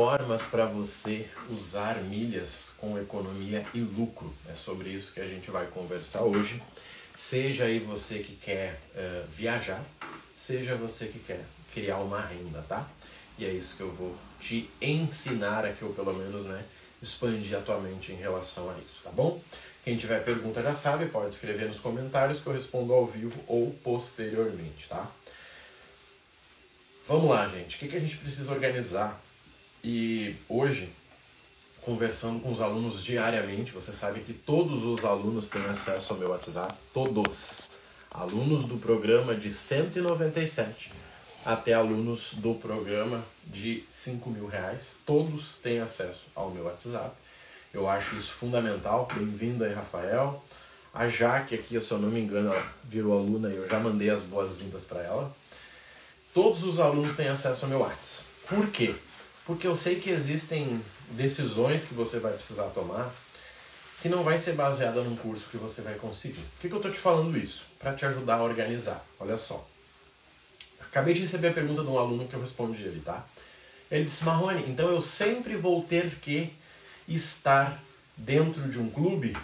[0.00, 4.32] formas para você usar milhas com economia e lucro.
[4.50, 6.62] É sobre isso que a gente vai conversar hoje.
[7.14, 9.84] Seja aí você que quer uh, viajar,
[10.34, 11.44] seja você que quer
[11.74, 12.88] criar uma renda, tá?
[13.38, 16.64] E é isso que eu vou te ensinar aqui, ou pelo menos, né,
[17.02, 19.38] expandir a tua mente em relação a isso, tá bom?
[19.84, 23.70] Quem tiver pergunta já sabe, pode escrever nos comentários que eu respondo ao vivo ou
[23.84, 25.06] posteriormente, tá?
[27.06, 27.76] Vamos lá, gente.
[27.76, 29.20] O que, que a gente precisa organizar
[29.82, 30.88] e hoje,
[31.82, 36.30] conversando com os alunos diariamente, você sabe que todos os alunos têm acesso ao meu
[36.30, 37.62] WhatsApp, todos.
[38.10, 40.92] Alunos do programa de 197
[41.44, 47.14] até alunos do programa de 5 mil reais, todos têm acesso ao meu WhatsApp.
[47.72, 49.08] Eu acho isso fundamental.
[49.14, 50.42] Bem-vindo aí, Rafael.
[50.92, 54.10] A Jaque aqui, se eu não me engano, ela virou aluna e eu já mandei
[54.10, 55.34] as boas-vindas para ela.
[56.34, 58.28] Todos os alunos têm acesso ao meu WhatsApp.
[58.48, 58.94] Por quê?
[59.46, 60.80] Porque eu sei que existem
[61.10, 63.12] decisões que você vai precisar tomar
[64.00, 66.40] que não vai ser baseada num curso que você vai conseguir.
[66.40, 67.66] Por que, que eu estou te falando isso?
[67.78, 69.04] Para te ajudar a organizar.
[69.18, 69.66] Olha só.
[70.80, 73.26] Acabei de receber a pergunta de um aluno que eu respondi ele, tá?
[73.90, 76.50] Ele disse, Marrone, então eu sempre vou ter que
[77.08, 77.80] estar
[78.16, 79.36] dentro de um clube?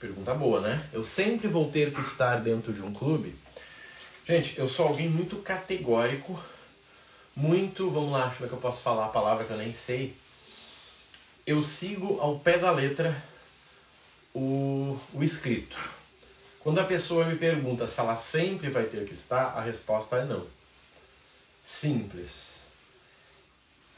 [0.00, 0.88] Pergunta boa, né?
[0.92, 3.34] Eu sempre vou ter que estar dentro de um clube?
[4.26, 6.38] Gente, eu sou alguém muito categórico
[7.36, 10.16] muito, vamos lá, como é que eu posso falar a palavra que eu nem sei?
[11.46, 13.14] Eu sigo ao pé da letra
[14.34, 15.76] o, o escrito.
[16.60, 20.24] Quando a pessoa me pergunta se ela sempre vai ter que estar, a resposta é
[20.24, 20.46] não.
[21.62, 22.60] Simples.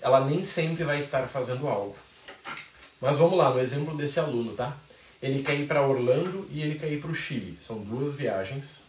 [0.02, 1.96] Ela nem sempre vai estar fazendo algo.
[3.00, 4.76] Mas vamos lá, no exemplo desse aluno, tá?
[5.22, 7.56] Ele quer ir para Orlando e ele quer ir para o Chile.
[7.60, 8.82] São duas viagens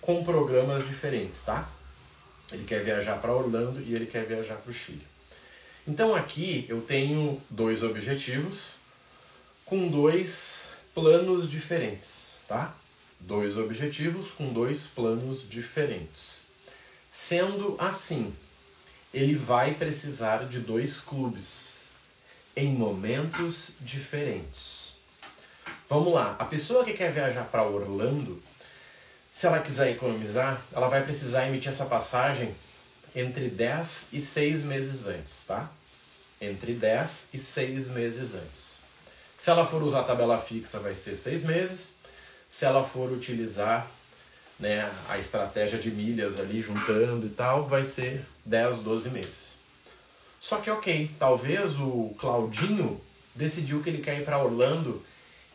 [0.00, 1.68] com programas diferentes, tá?
[2.52, 5.02] Ele quer viajar para Orlando e ele quer viajar para o Chile.
[5.86, 8.74] Então aqui eu tenho dois objetivos
[9.64, 12.74] com dois planos diferentes, tá?
[13.18, 16.42] Dois objetivos com dois planos diferentes.
[17.10, 18.34] Sendo assim,
[19.12, 21.82] ele vai precisar de dois clubes
[22.54, 24.94] em momentos diferentes.
[25.88, 28.42] Vamos lá, a pessoa que quer viajar para Orlando,
[29.32, 32.54] se ela quiser economizar, ela vai precisar emitir essa passagem
[33.16, 35.70] entre 10 e 6 meses antes, tá?
[36.38, 38.72] Entre 10 e 6 meses antes.
[39.38, 41.94] Se ela for usar a tabela fixa, vai ser 6 meses.
[42.50, 43.90] Se ela for utilizar
[44.60, 49.58] né, a estratégia de milhas ali, juntando e tal, vai ser 10, 12 meses.
[50.38, 53.00] Só que, ok, talvez o Claudinho
[53.34, 55.02] decidiu que ele quer ir para Orlando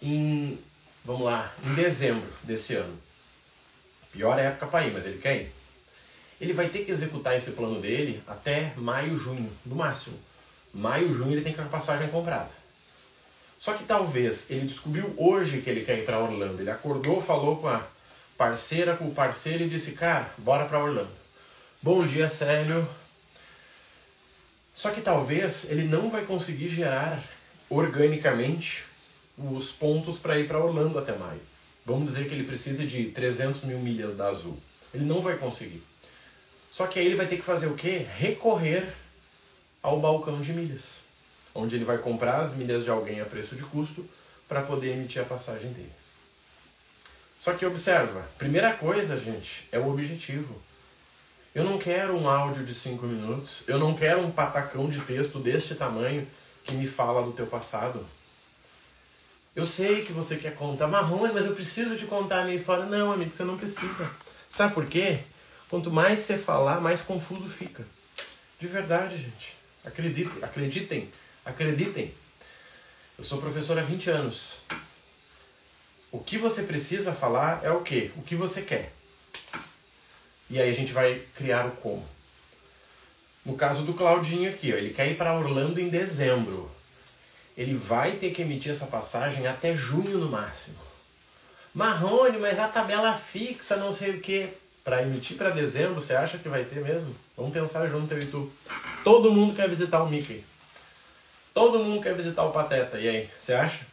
[0.01, 0.57] em,
[1.05, 3.06] vamos lá, em dezembro desse ano.
[4.17, 5.51] Pior época para ir, mas ele quer ir.
[6.41, 10.17] Ele vai ter que executar esse plano dele até maio, junho, no máximo.
[10.73, 12.49] Maio, junho ele tem que ter a passagem comprada.
[13.59, 16.59] Só que talvez ele descobriu hoje que ele quer ir para Orlando.
[16.59, 17.85] Ele acordou, falou com a
[18.35, 21.15] parceira, com o parceiro e disse: Cara, bora para Orlando.
[21.79, 22.89] Bom dia, Célio.
[24.73, 27.23] Só que talvez ele não vai conseguir gerar
[27.69, 28.85] organicamente
[29.37, 31.56] os pontos para ir para Orlando até maio.
[31.87, 34.57] Vamos dizer que ele precisa de 300 mil milhas da Azul.
[34.93, 35.81] Ele não vai conseguir.
[36.69, 38.05] Só que aí ele vai ter que fazer o quê?
[38.17, 38.93] Recorrer
[39.81, 40.97] ao balcão de milhas,
[41.55, 44.05] onde ele vai comprar as milhas de alguém a preço de custo
[44.49, 45.93] para poder emitir a passagem dele.
[47.39, 50.61] Só que observa, primeira coisa, gente, é o objetivo.
[51.55, 55.39] Eu não quero um áudio de 5 minutos, eu não quero um patacão de texto
[55.39, 56.27] deste tamanho
[56.65, 58.05] que me fala do teu passado.
[59.57, 62.85] Eu sei que você quer contar Marrone, mas eu preciso te contar a minha história.
[62.85, 64.07] Não, amigo, você não precisa.
[64.47, 65.21] Sabe por quê?
[65.67, 67.83] Quanto mais você falar, mais confuso fica.
[68.59, 69.55] De verdade, gente.
[69.83, 71.09] Acreditem, acreditem,
[71.43, 72.13] acreditem.
[73.17, 74.59] Eu sou professor há 20 anos.
[76.11, 78.11] O que você precisa falar é o quê?
[78.15, 78.93] O que você quer.
[80.51, 82.07] E aí a gente vai criar o como.
[83.43, 86.76] No caso do Claudinho aqui, ó, ele quer ir para Orlando em dezembro
[87.57, 90.77] ele vai ter que emitir essa passagem até junho no máximo.
[91.73, 94.47] Marrone, mas a tabela fixa, não sei o que.
[94.83, 97.13] Para emitir para dezembro, você acha que vai ter mesmo?
[97.35, 98.51] Vamos pensar junto, eu e tu.
[99.03, 100.45] Todo mundo quer visitar o Mickey.
[101.53, 102.99] Todo mundo quer visitar o Pateta.
[102.99, 103.85] E aí, você acha?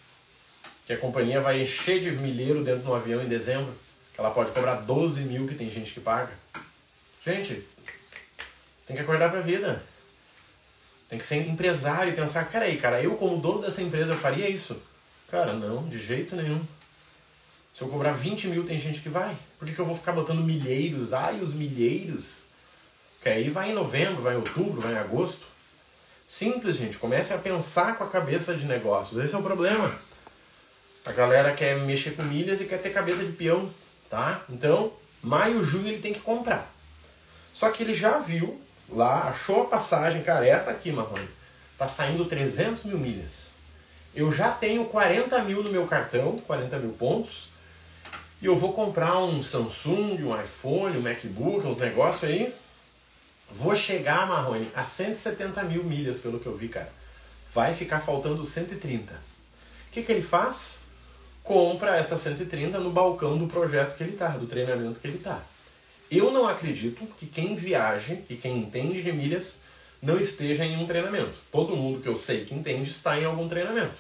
[0.86, 3.74] Que a companhia vai encher de milheiro dentro de um avião em dezembro?
[4.12, 6.32] Que ela pode cobrar 12 mil que tem gente que paga?
[7.24, 7.66] Gente,
[8.86, 9.82] tem que acordar pra vida.
[11.08, 14.18] Tem que ser empresário e pensar, cara aí, cara, eu como dono dessa empresa eu
[14.18, 14.76] faria isso?
[15.30, 16.62] Cara, não, de jeito nenhum.
[17.74, 19.36] Se eu cobrar 20 mil, tem gente que vai.
[19.58, 21.12] Por que, que eu vou ficar botando milheiros?
[21.12, 22.38] Ai, os milheiros.
[23.20, 25.44] Que aí vai em novembro, vai em outubro, vai em agosto.
[26.28, 26.98] Simples, gente.
[26.98, 29.22] Comece a pensar com a cabeça de negócios.
[29.22, 29.92] Esse é o problema.
[31.04, 33.68] A galera quer mexer com milhas e quer ter cabeça de peão,
[34.08, 34.42] tá?
[34.48, 34.92] Então,
[35.22, 36.72] maio, junho ele tem que comprar.
[37.52, 41.28] Só que ele já viu lá, achou a passagem, cara, essa aqui, Marrone,
[41.78, 43.50] tá saindo 300 mil milhas.
[44.14, 47.48] Eu já tenho 40 mil no meu cartão, 40 mil pontos,
[48.40, 52.54] e eu vou comprar um Samsung, um iPhone, um MacBook, uns negócios aí.
[53.50, 56.92] Vou chegar, Marrone, a 170 mil milhas, pelo que eu vi, cara.
[57.52, 59.12] Vai ficar faltando 130.
[59.12, 59.18] O
[59.92, 60.84] que, que ele faz?
[61.44, 65.42] compra essa 130 no balcão do projeto que ele está, do treinamento que ele está.
[66.10, 69.60] Eu não acredito que quem viaje e quem entende de milhas
[70.00, 71.32] não esteja em um treinamento.
[71.50, 73.94] Todo mundo que eu sei que entende está em algum treinamento.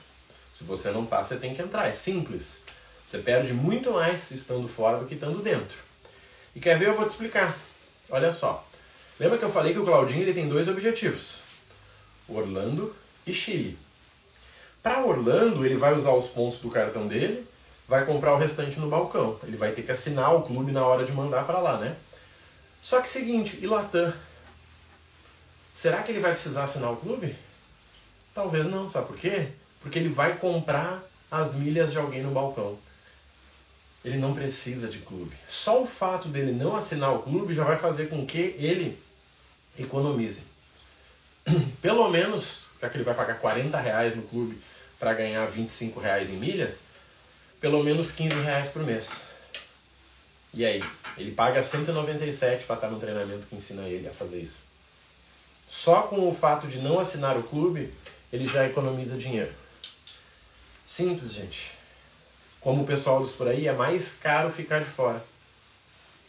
[0.52, 1.88] Se você não está, você tem que entrar.
[1.88, 2.62] É simples.
[3.04, 5.76] Você perde muito mais estando fora do que estando dentro.
[6.54, 6.88] E quer ver?
[6.88, 7.56] Eu vou te explicar.
[8.08, 8.66] Olha só.
[9.18, 11.40] Lembra que eu falei que o Claudinho ele tem dois objetivos:
[12.28, 12.94] Orlando
[13.26, 13.78] e Chile.
[14.82, 17.46] Para Orlando, ele vai usar os pontos do cartão dele,
[17.88, 19.38] vai comprar o restante no balcão.
[19.42, 21.96] Ele vai ter que assinar o clube na hora de mandar para lá, né?
[22.80, 24.12] Só que seguinte, e Latam?
[25.74, 27.36] Será que ele vai precisar assinar o clube?
[28.34, 29.48] Talvez não, sabe por quê?
[29.80, 32.78] Porque ele vai comprar as milhas de alguém no balcão.
[34.04, 35.34] Ele não precisa de clube.
[35.48, 38.98] Só o fato dele não assinar o clube já vai fazer com que ele
[39.78, 40.42] economize.
[41.80, 44.60] Pelo menos, já que ele vai pagar 40 reais no clube
[44.98, 46.82] para ganhar 25 reais em milhas,
[47.64, 49.22] pelo menos 15 reais por mês.
[50.52, 50.84] E aí?
[51.16, 54.58] Ele paga 197 para estar no treinamento que ensina ele a fazer isso.
[55.66, 57.90] Só com o fato de não assinar o clube,
[58.30, 59.50] ele já economiza dinheiro.
[60.84, 61.70] Simples, gente.
[62.60, 65.24] Como o pessoal diz por aí, é mais caro ficar de fora.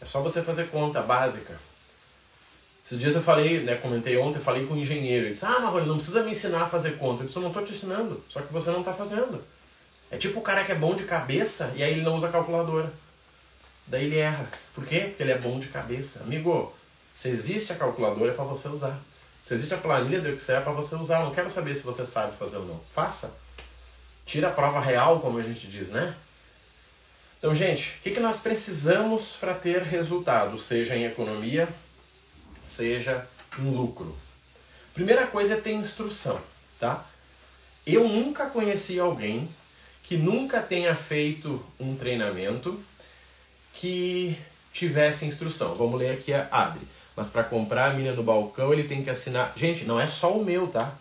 [0.00, 1.54] É só você fazer conta básica.
[2.82, 5.26] Esses dias eu falei, né, comentei ontem, falei com um engenheiro.
[5.26, 7.24] Ele disse, ah, Marrone, não precisa me ensinar a fazer conta.
[7.24, 9.44] Eu disse, eu não estou te ensinando, só que você não está fazendo.
[10.10, 12.92] É tipo o cara que é bom de cabeça e aí ele não usa calculadora.
[13.86, 14.48] Daí ele erra.
[14.74, 15.00] Por quê?
[15.00, 16.20] Porque ele é bom de cabeça.
[16.20, 16.74] Amigo,
[17.14, 18.98] se existe a calculadora é para você usar.
[19.42, 21.20] Se existe a planilha do Excel é para você usar.
[21.20, 22.80] Eu não quero saber se você sabe fazer ou não.
[22.92, 23.34] Faça.
[24.24, 26.16] Tira a prova real, como a gente diz, né?
[27.38, 31.68] Então, gente, o que, que nós precisamos para ter resultado, seja em economia,
[32.64, 33.24] seja
[33.58, 34.16] um lucro.
[34.92, 36.40] Primeira coisa é ter instrução,
[36.80, 37.04] tá?
[37.86, 39.48] Eu nunca conheci alguém
[40.06, 42.80] que nunca tenha feito um treinamento
[43.72, 44.38] que
[44.72, 45.74] tivesse instrução.
[45.74, 46.86] Vamos ler aqui a Adri.
[47.16, 49.52] Mas para comprar a milha no balcão, ele tem que assinar.
[49.56, 50.96] Gente, não é só o meu, tá?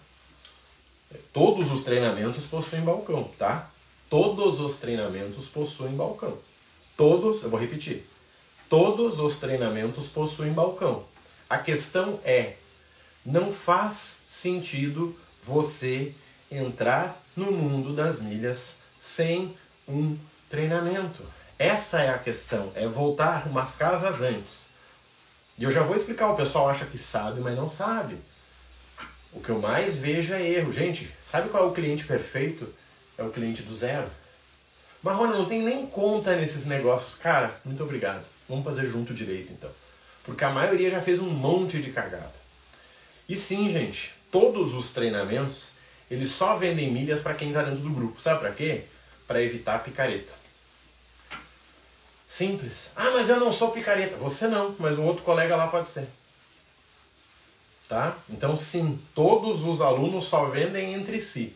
[1.31, 3.69] Todos os treinamentos possuem balcão, tá?
[4.09, 6.37] Todos os treinamentos possuem balcão.
[6.97, 8.05] Todos, eu vou repetir.
[8.69, 11.03] Todos os treinamentos possuem balcão.
[11.47, 12.55] A questão é:
[13.23, 16.13] não faz sentido você
[16.49, 19.55] entrar no mundo das milhas sem
[19.87, 20.17] um
[20.49, 21.23] treinamento.
[21.59, 24.65] Essa é a questão, é voltar umas casas antes.
[25.59, 28.17] E eu já vou explicar, o pessoal acha que sabe, mas não sabe.
[29.31, 30.73] O que eu mais vejo é erro.
[30.73, 32.67] Gente, sabe qual é o cliente perfeito?
[33.15, 34.09] É o cliente do zero.
[35.03, 37.13] Marrone, não tem nem conta nesses negócios.
[37.13, 38.25] Cara, muito obrigado.
[38.49, 39.69] Vamos fazer junto direito então.
[40.23, 42.33] Porque a maioria já fez um monte de cagada.
[43.29, 45.69] E sim, gente, todos os treinamentos,
[46.09, 48.19] eles só vendem milhas para quem está dentro do grupo.
[48.19, 48.85] Sabe para quê?
[49.27, 50.33] Para evitar picareta.
[52.27, 52.91] Simples.
[52.95, 54.15] Ah, mas eu não sou picareta.
[54.17, 56.07] Você não, mas o outro colega lá pode ser.
[57.87, 58.17] Tá?
[58.29, 61.55] Então, sim, todos os alunos só vendem entre si.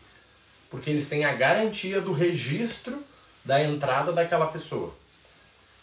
[0.70, 3.04] Porque eles têm a garantia do registro
[3.44, 4.94] da entrada daquela pessoa.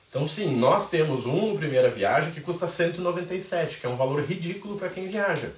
[0.09, 4.79] Então, sim, nós temos um primeira viagem que custa 197, que é um valor ridículo
[4.79, 5.51] para quem viaja.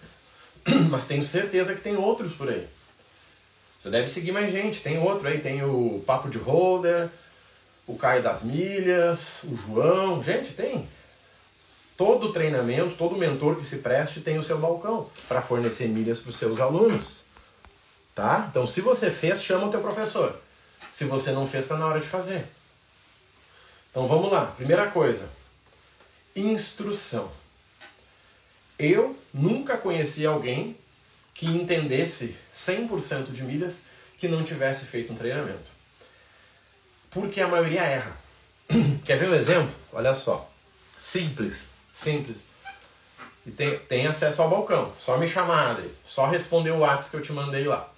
[0.90, 2.68] Mas tenho certeza que tem outros por aí.
[3.80, 4.82] Você deve seguir mais gente.
[4.82, 7.08] Tem outro aí, tem o Papo de Holder,
[7.88, 10.22] o Caio das Milhas, o João.
[10.22, 10.86] Gente, tem.
[11.96, 16.30] Todo treinamento, todo mentor que se preste tem o seu balcão para fornecer milhas para
[16.30, 17.24] os seus alunos.
[18.14, 18.48] Tá?
[18.50, 20.36] Então, se você fez, chama o teu professor.
[20.92, 22.46] Se você não fez, está na hora de fazer.
[23.92, 24.46] Então vamos lá.
[24.46, 25.30] Primeira coisa:
[26.36, 27.32] instrução.
[28.78, 30.78] Eu nunca conheci alguém
[31.34, 33.84] que entendesse 100% de milhas
[34.18, 35.70] que não tivesse feito um treinamento.
[37.10, 38.18] Porque a maioria erra.
[39.06, 39.74] Quer ver um exemplo?
[39.92, 40.50] Olha só.
[41.00, 41.56] Simples,
[41.94, 42.46] simples.
[43.46, 44.94] E tem, tem acesso ao balcão.
[45.00, 45.90] Só me chamar, Adri.
[46.06, 47.90] Só responder o WhatsApp que eu te mandei lá.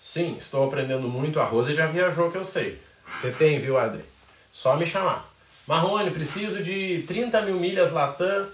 [0.00, 1.40] Sim, estou aprendendo muito.
[1.40, 2.80] A Rose já viajou, que eu sei.
[3.06, 4.04] Você tem, viu, Adri?
[4.52, 5.28] Só me chamar.
[5.66, 8.48] Marrone, preciso de 30 mil milhas Latam.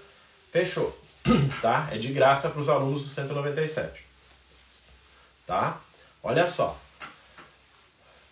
[0.51, 0.97] Fechou.
[1.61, 1.87] tá?
[1.91, 4.05] É de graça para os alunos do 197.
[5.45, 5.79] tá?
[6.23, 6.77] Olha só.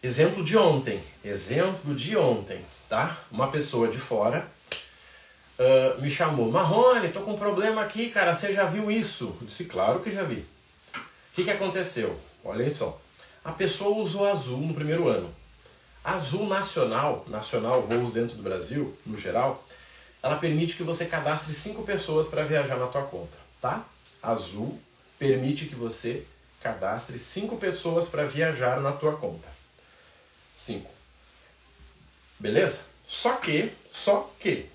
[0.02, 1.02] Exemplo de ontem.
[1.24, 3.18] Exemplo de ontem, tá?
[3.32, 4.48] Uma pessoa de fora
[5.60, 6.52] uh, me chamou.
[6.52, 8.34] Marrone, tô com um problema aqui, cara.
[8.34, 9.36] Você já viu isso?
[9.42, 10.46] Eu disse, claro que já vi.
[10.96, 12.18] O que, que aconteceu?
[12.44, 13.00] Olhem só.
[13.44, 15.34] A pessoa usou azul no primeiro ano.
[16.04, 19.65] Azul nacional, nacional, voos dentro do Brasil, no geral,
[20.26, 23.86] ela permite que você cadastre cinco pessoas para viajar na tua conta, tá?
[24.24, 24.82] Azul
[25.20, 26.26] permite que você
[26.60, 29.48] cadastre cinco pessoas para viajar na tua conta.
[30.56, 30.92] Cinco.
[32.40, 32.86] Beleza?
[33.08, 34.68] Só que, só que,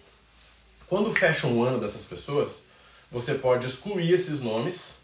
[0.87, 2.66] quando fecha um ano dessas pessoas,
[3.11, 4.99] você pode excluir esses nomes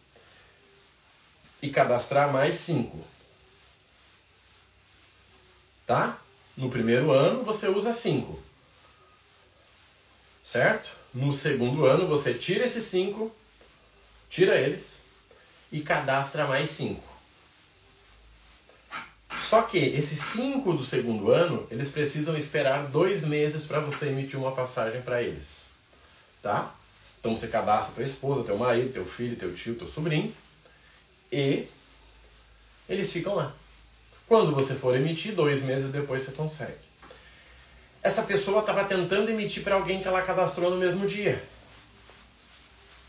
[1.61, 3.05] e cadastrar mais cinco.
[5.85, 6.21] Tá?
[6.57, 8.46] No primeiro ano você usa cinco.
[10.57, 10.91] Certo?
[11.13, 13.35] No segundo ano você tira esses cinco,
[14.31, 15.01] tira eles
[15.71, 17.05] e cadastra mais cinco.
[19.39, 24.39] Só que esses cinco do segundo ano, eles precisam esperar dois meses para você emitir
[24.39, 25.67] uma passagem para eles
[26.47, 26.73] tá?
[27.19, 30.33] Então você cadastra tua esposa, teu marido, teu filho, teu tio, teu sobrinho
[31.33, 31.67] e
[32.89, 33.53] eles ficam lá.
[34.29, 36.86] Quando você for emitir, dois meses depois você consegue.
[38.07, 41.43] Essa pessoa estava tentando emitir para alguém que ela cadastrou no mesmo dia.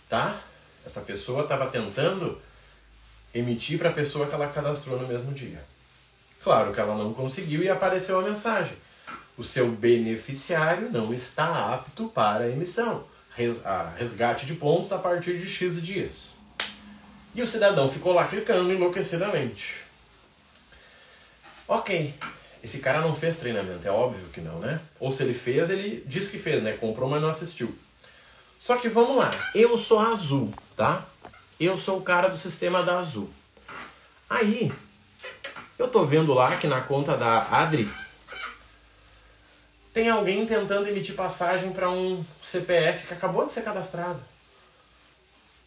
[0.10, 0.42] Tá?
[0.84, 2.42] Essa pessoa estava tentando
[3.32, 5.64] emitir para a pessoa que ela cadastrou no mesmo dia.
[6.42, 8.76] Claro que ela não conseguiu e apareceu a mensagem.
[9.38, 13.06] O seu beneficiário não está apto para a emissão
[14.00, 16.30] resgate de pontos a partir de X dias.
[17.36, 19.84] E o cidadão ficou lá clicando enlouquecidamente.
[21.68, 22.16] Ok,
[22.68, 24.82] esse cara não fez treinamento, é óbvio que não, né?
[25.00, 26.74] Ou se ele fez, ele disse que fez, né?
[26.74, 27.74] Comprou, mas não assistiu.
[28.60, 31.06] Só que vamos lá, eu sou azul, tá?
[31.58, 33.30] Eu sou o cara do sistema da azul.
[34.30, 34.70] Aí,
[35.80, 37.90] eu tô vendo lá que na conta da Adri
[39.94, 44.20] tem alguém tentando emitir passagem para um CPF que acabou de ser cadastrado.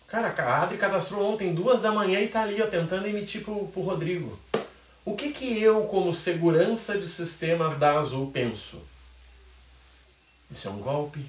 [0.07, 3.69] Cara, a Adri cadastrou ontem, duas da manhã, e tá ali, ó, tentando emitir pro,
[3.69, 4.39] pro Rodrigo.
[5.11, 8.81] O que que eu, como segurança de sistemas da Azul, penso?
[10.49, 11.29] Isso é um golpe.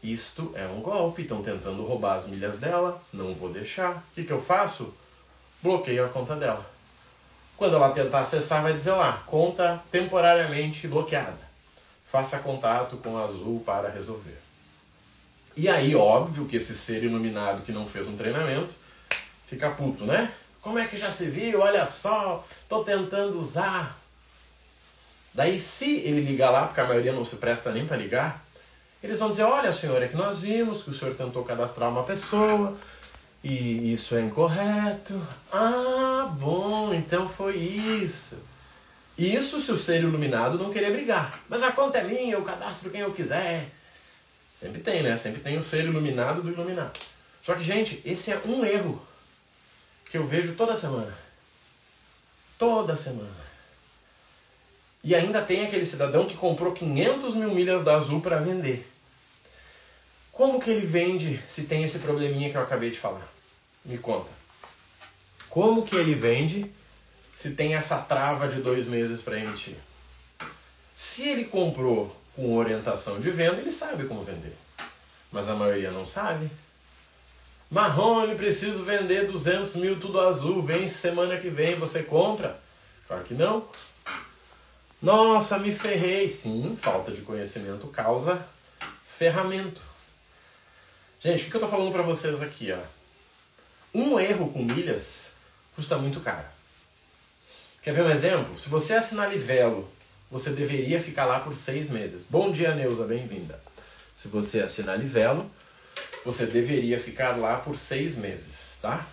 [0.00, 1.22] Isto é um golpe.
[1.22, 3.02] Estão tentando roubar as milhas dela.
[3.12, 3.96] Não vou deixar.
[3.96, 4.94] O que, que eu faço?
[5.60, 6.64] Bloqueio a conta dela.
[7.56, 11.48] Quando ela tentar acessar, vai dizer lá, conta temporariamente bloqueada.
[12.06, 14.38] Faça contato com a Azul para resolver.
[15.56, 18.72] E aí, óbvio que esse ser iluminado que não fez um treinamento
[19.48, 20.32] fica puto, né?
[20.68, 21.62] Como é que já se viu?
[21.62, 23.98] Olha só, tô tentando usar.
[25.32, 28.44] Daí, se ele ligar lá, porque a maioria não se presta nem para ligar,
[29.02, 32.02] eles vão dizer: Olha, senhor, é que nós vimos que o senhor tentou cadastrar uma
[32.02, 32.76] pessoa,
[33.42, 35.18] e isso é incorreto.
[35.50, 38.36] Ah, bom, então foi isso.
[39.16, 41.40] Isso se o ser iluminado não querer brigar.
[41.48, 43.70] Mas a conta é minha, eu cadastro quem eu quiser.
[44.54, 45.16] Sempre tem, né?
[45.16, 46.92] Sempre tem o ser iluminado do iluminado.
[47.42, 49.07] Só que, gente, esse é um erro
[50.10, 51.12] que eu vejo toda semana.
[52.58, 53.48] Toda semana.
[55.02, 58.86] E ainda tem aquele cidadão que comprou 500 mil milhas da Azul para vender.
[60.32, 63.26] Como que ele vende se tem esse probleminha que eu acabei de falar?
[63.84, 64.30] Me conta.
[65.48, 66.70] Como que ele vende
[67.36, 69.76] se tem essa trava de dois meses para emitir?
[70.94, 74.52] Se ele comprou com orientação de venda, ele sabe como vender.
[75.30, 76.50] Mas a maioria não sabe.
[77.70, 82.58] Marrone, preciso vender 200 mil tudo azul, vem semana que vem, você compra?
[83.06, 83.68] Claro que não.
[85.00, 86.28] Nossa, me ferrei.
[86.28, 88.46] Sim, falta de conhecimento causa
[89.18, 89.80] ferramento.
[91.18, 92.70] Gente, o que eu estou falando para vocês aqui?
[92.70, 92.78] Ó?
[93.92, 95.32] Um erro com milhas
[95.74, 96.46] custa muito caro.
[97.82, 98.56] Quer ver um exemplo?
[98.60, 99.90] Se você assinar Livelo,
[100.30, 102.24] você deveria ficar lá por seis meses.
[102.30, 103.60] Bom dia, Neuza, bem-vinda.
[104.14, 105.50] Se você assinar Livelo,
[106.28, 109.06] você deveria ficar lá por seis meses, tá?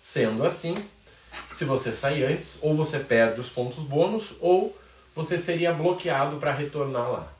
[0.00, 0.74] Sendo assim,
[1.52, 4.76] se você sair antes, ou você perde os pontos bônus, ou
[5.14, 7.32] você seria bloqueado para retornar lá.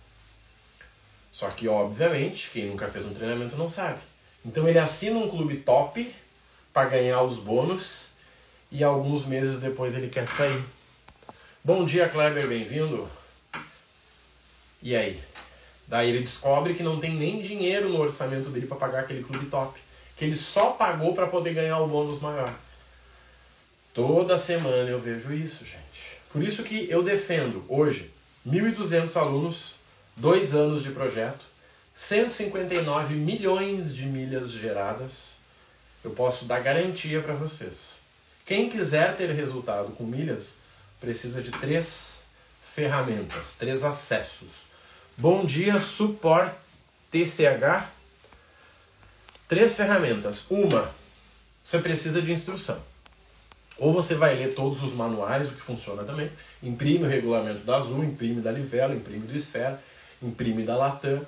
[1.33, 3.99] Só que, obviamente, quem nunca fez um treinamento não sabe.
[4.45, 6.15] Então ele assina um clube top
[6.73, 8.11] para ganhar os bônus
[8.71, 10.65] e alguns meses depois ele quer sair.
[11.65, 13.11] Bom dia, Kleber, bem-vindo.
[14.81, 15.30] E aí?
[15.91, 19.47] Daí ele descobre que não tem nem dinheiro no orçamento dele para pagar aquele clube
[19.47, 19.77] top,
[20.17, 22.49] que ele só pagou para poder ganhar o bônus maior.
[23.93, 26.17] Toda semana eu vejo isso, gente.
[26.33, 28.09] Por isso que eu defendo hoje
[28.47, 29.75] 1.200 alunos
[30.17, 31.45] dois anos de projeto,
[31.97, 35.41] 159 milhões de milhas geradas
[36.05, 37.97] eu posso dar garantia para vocês.
[38.47, 40.55] Quem quiser ter resultado com milhas
[41.01, 42.21] precisa de três
[42.63, 44.70] ferramentas, três acessos.
[45.21, 46.55] Bom dia, suporte
[47.11, 47.91] TCH.
[49.47, 50.51] Três ferramentas.
[50.51, 50.91] Uma,
[51.63, 52.81] você precisa de instrução.
[53.77, 56.33] Ou você vai ler todos os manuais, o que funciona também.
[56.63, 59.79] Imprime o regulamento da Azul, imprime da Livelo, imprime do Esfera,
[60.23, 61.21] imprime da Latam.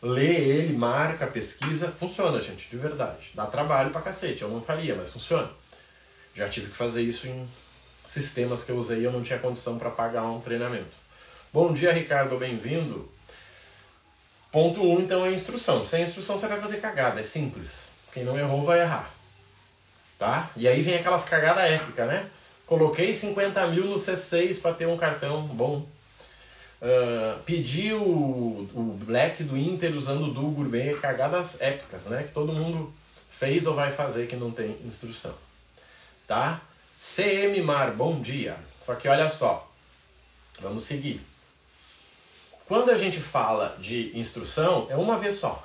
[0.00, 1.88] Lê ele, marca, pesquisa.
[1.88, 3.32] Funciona, gente, de verdade.
[3.34, 4.42] Dá trabalho pra cacete.
[4.42, 5.50] Eu não faria, mas funciona.
[6.36, 7.48] Já tive que fazer isso em
[8.06, 11.02] sistemas que eu usei e eu não tinha condição para pagar um treinamento.
[11.52, 13.12] Bom dia, Ricardo, bem-vindo.
[14.54, 15.84] Ponto 1, um, então, é a instrução.
[15.84, 17.88] Sem instrução você vai fazer cagada, é simples.
[18.12, 19.10] Quem não errou vai errar.
[20.16, 20.48] Tá?
[20.56, 22.30] E aí vem aquelas cagadas épicas, né?
[22.64, 25.84] Coloquei 50 mil no C6 para ter um cartão bom.
[26.80, 27.98] Uh, pedi o,
[28.72, 32.22] o Black do Inter usando o Duo Gourmet, cagadas épicas, né?
[32.22, 32.94] Que todo mundo
[33.28, 35.34] fez ou vai fazer que não tem instrução.
[36.28, 36.60] Tá?
[36.96, 38.54] CM Mar, bom dia.
[38.80, 39.68] Só que olha só,
[40.60, 41.33] vamos seguir.
[42.66, 45.62] Quando a gente fala de instrução, é uma vez só.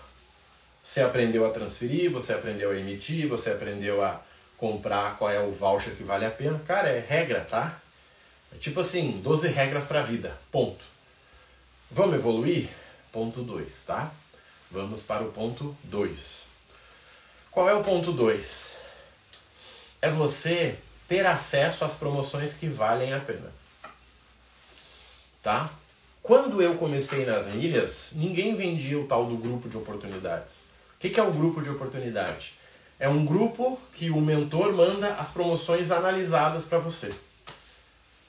[0.83, 4.21] Você aprendeu a transferir, você aprendeu a emitir, você aprendeu a
[4.57, 6.59] comprar qual é o voucher que vale a pena.
[6.67, 7.79] Cara, é regra, tá?
[8.53, 10.35] É tipo assim, 12 regras para a vida.
[10.51, 10.83] Ponto.
[11.89, 12.69] Vamos evoluir?
[13.11, 14.11] Ponto 2, tá?
[14.69, 16.45] Vamos para o ponto 2.
[17.49, 18.75] Qual é o ponto 2?
[20.01, 20.77] É você
[21.07, 23.51] ter acesso às promoções que valem a pena.
[25.41, 25.69] Tá?
[26.29, 30.65] Quando eu comecei nas milhas, ninguém vendia o tal do grupo de oportunidades.
[30.95, 32.53] O que é o grupo de oportunidade?
[32.99, 37.09] É um grupo que o mentor manda as promoções analisadas para você.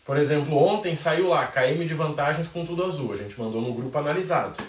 [0.03, 3.13] Por exemplo, ontem saiu lá KM de vantagens com tudo azul.
[3.13, 4.65] A gente mandou no grupo analisado.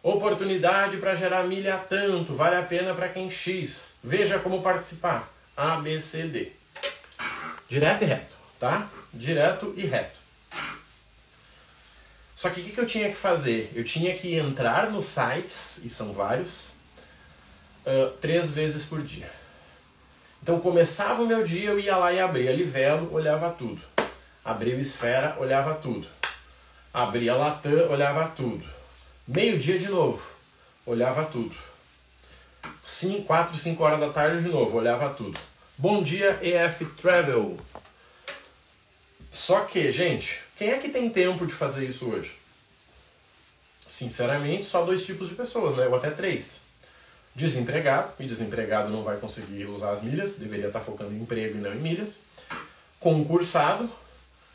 [0.00, 3.94] Oportunidade para gerar milha tanto, vale a pena para quem X.
[4.00, 5.28] Veja como participar.
[5.56, 6.52] A, B, C, D.
[7.68, 8.88] Direto e reto, tá?
[9.12, 10.23] Direto e reto.
[12.44, 13.72] Só que o que, que eu tinha que fazer?
[13.74, 16.72] Eu tinha que entrar nos sites, e são vários,
[17.86, 19.30] uh, três vezes por dia.
[20.42, 23.80] Então começava o meu dia, eu ia lá e abria Livelo, olhava tudo.
[24.44, 26.06] Abria o Esfera, olhava tudo.
[26.92, 28.62] Abria Latam, olhava tudo.
[29.26, 30.22] Meio-dia de novo,
[30.84, 31.56] olhava tudo.
[32.84, 35.40] 5, 4, 5 horas da tarde de novo, olhava tudo.
[35.78, 37.56] Bom dia, EF Travel.
[39.34, 42.32] Só que, gente, quem é que tem tempo de fazer isso hoje?
[43.86, 45.86] Sinceramente, só dois tipos de pessoas, né?
[45.86, 46.64] Ou até três
[47.34, 51.60] desempregado, e desempregado não vai conseguir usar as milhas, deveria estar focando em emprego e
[51.60, 52.20] não em milhas.
[53.00, 53.90] Concursado,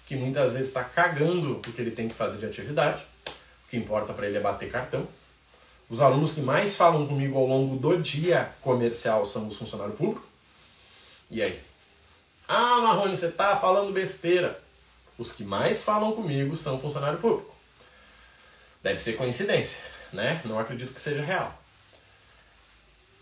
[0.08, 3.78] que muitas vezes está cagando o que ele tem que fazer de atividade, o que
[3.78, 5.06] importa para ele é bater cartão.
[5.90, 10.24] Os alunos que mais falam comigo ao longo do dia comercial são os funcionários públicos.
[11.30, 11.60] E aí?
[12.48, 14.60] Ah, Marrone, você está falando besteira.
[15.20, 17.54] Os que mais falam comigo são funcionário público.
[18.82, 19.78] Deve ser coincidência,
[20.14, 20.42] né?
[20.46, 21.54] Não acredito que seja real.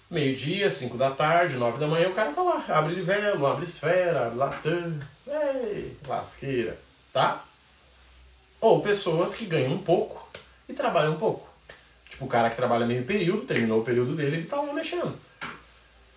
[0.07, 2.63] Meio-dia, 5 da tarde, 9 da manhã, o cara tá lá.
[2.69, 4.99] Abre livelo, abre esfera, abre latam.
[5.25, 6.77] Ei, lasqueira.
[7.11, 7.43] Tá?
[8.61, 10.29] Ou pessoas que ganham um pouco
[10.69, 11.49] e trabalham um pouco.
[12.11, 15.19] Tipo, o cara que trabalha meio período, terminou o período dele, ele tá lá mexendo.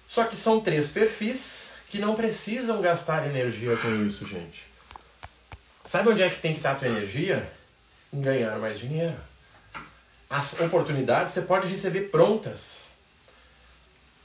[0.07, 4.70] Só que são três perfis que não precisam gastar energia com isso, gente.
[5.91, 7.51] Sabe onde é que tem que estar a tua energia?
[8.15, 9.17] Em ganhar mais dinheiro.
[10.31, 12.91] As oportunidades você pode receber prontas.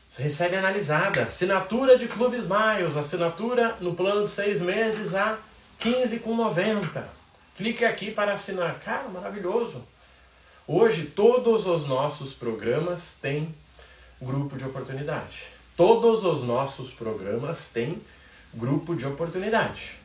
[0.08, 1.24] Você recebe analisada.
[1.24, 2.96] Assinatura de Clube Smiles.
[2.96, 5.40] Assinatura no plano de seis meses a
[5.82, 7.04] 15,90.
[7.58, 8.80] Clique aqui para assinar.
[8.82, 9.84] Cara, maravilhoso.
[10.68, 13.56] Hoje todos os nossos programas têm
[14.22, 15.46] grupo de oportunidade.
[15.76, 18.00] Todos os nossos programas têm
[18.54, 20.05] grupo de oportunidade.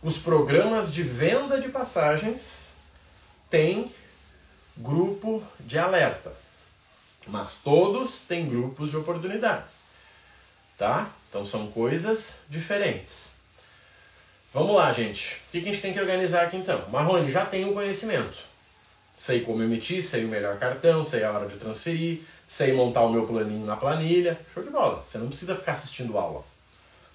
[0.00, 2.70] Os programas de venda de passagens
[3.50, 3.92] têm
[4.76, 6.32] grupo de alerta.
[7.26, 9.80] Mas todos têm grupos de oportunidades.
[10.76, 11.10] Tá?
[11.28, 13.30] Então são coisas diferentes.
[14.54, 15.42] Vamos lá, gente.
[15.48, 16.88] O que a gente tem que organizar aqui então?
[16.90, 18.38] Marrone, já tenho conhecimento.
[19.16, 23.10] Sei como emitir, sei o melhor cartão, sei a hora de transferir, sei montar o
[23.10, 24.40] meu planinho na planilha.
[24.54, 25.04] Show de bola.
[25.10, 26.44] Você não precisa ficar assistindo aula.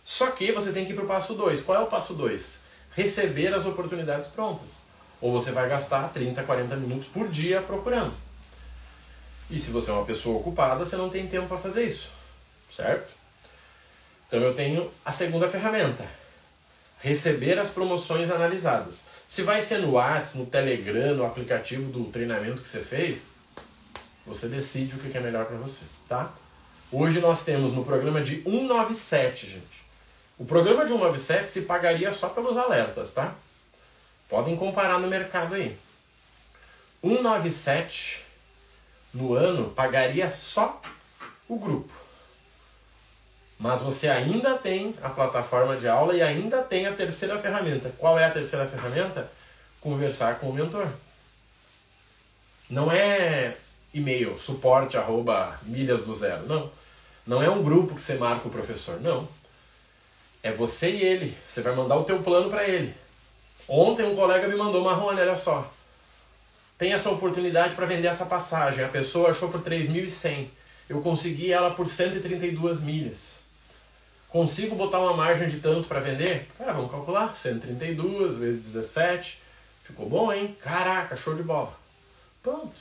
[0.03, 1.61] Só que você tem que ir para o passo 2.
[1.61, 2.62] Qual é o passo 2?
[2.95, 4.83] Receber as oportunidades prontas.
[5.21, 8.13] Ou você vai gastar 30, 40 minutos por dia procurando.
[9.49, 12.09] E se você é uma pessoa ocupada, você não tem tempo para fazer isso,
[12.75, 13.11] certo?
[14.27, 16.05] Então eu tenho a segunda ferramenta,
[16.99, 19.05] receber as promoções analisadas.
[19.27, 23.23] Se vai ser no WhatsApp, no Telegram, no aplicativo do treinamento que você fez,
[24.25, 26.33] você decide o que é melhor para você, tá?
[26.91, 29.82] Hoje nós temos no programa de 197, gente.
[30.37, 33.33] O programa de 197 se pagaria só pelos alertas, tá?
[34.27, 35.77] Podem comparar no mercado aí.
[37.01, 38.23] 197
[39.13, 40.81] no ano pagaria só
[41.47, 41.93] o grupo.
[43.59, 47.93] Mas você ainda tem a plataforma de aula e ainda tem a terceira ferramenta.
[47.97, 49.31] Qual é a terceira ferramenta?
[49.79, 50.87] Conversar com o mentor.
[52.69, 53.55] Não é
[53.93, 56.47] e-mail, suporte arroba milhas do zero.
[56.47, 56.71] Não.
[57.25, 58.99] Não é um grupo que você marca o professor.
[58.99, 59.27] Não.
[60.43, 61.37] É você e ele.
[61.47, 62.93] Você vai mandar o teu plano para ele.
[63.67, 65.71] Ontem um colega me mandou, Marrone, olha só.
[66.77, 68.83] Tem essa oportunidade para vender essa passagem.
[68.83, 70.49] A pessoa achou por 3.100.
[70.89, 73.43] Eu consegui ela por 132 milhas.
[74.27, 76.49] Consigo botar uma margem de tanto para vender?
[76.57, 77.33] Cara, vamos calcular.
[77.33, 79.39] 132 vezes 17.
[79.83, 80.57] Ficou bom, hein?
[80.59, 81.73] Caraca, show de bola.
[82.41, 82.75] Pronto.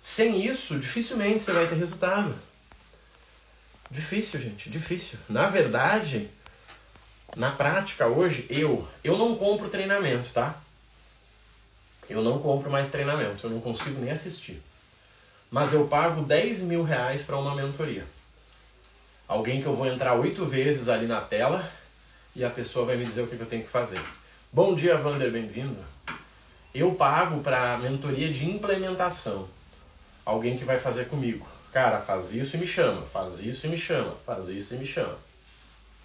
[0.00, 2.34] Sem isso, dificilmente você vai ter resultado.
[3.94, 5.20] Difícil, gente, difícil.
[5.28, 6.28] Na verdade,
[7.36, 10.56] na prática hoje, eu, eu não compro treinamento, tá?
[12.10, 14.60] Eu não compro mais treinamento, eu não consigo nem assistir.
[15.48, 18.04] Mas eu pago 10 mil reais para uma mentoria.
[19.28, 21.70] Alguém que eu vou entrar oito vezes ali na tela
[22.34, 24.00] e a pessoa vai me dizer o que eu tenho que fazer.
[24.52, 25.78] Bom dia, Vander, bem-vindo.
[26.74, 29.48] Eu pago para mentoria de implementação.
[30.26, 31.53] Alguém que vai fazer comigo.
[31.74, 34.86] Cara, faz isso e me chama, faz isso e me chama, faz isso e me
[34.86, 35.18] chama.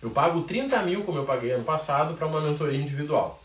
[0.02, 3.40] Eu pago 30 mil, como eu paguei ano passado, para uma mentoria individual.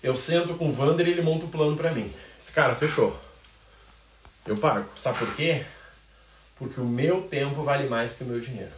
[0.00, 2.14] Eu sento com o Vander e ele monta o plano para mim.
[2.40, 3.18] Esse cara, fechou.
[4.46, 4.88] Eu pago.
[4.96, 5.64] Sabe por quê?
[6.54, 8.70] Porque o meu tempo vale mais que o meu dinheiro.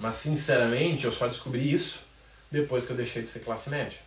[0.00, 1.98] Mas, sinceramente, eu só descobri isso
[2.50, 3.98] depois que eu deixei de ser classe média.